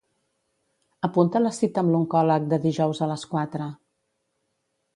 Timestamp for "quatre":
3.35-3.69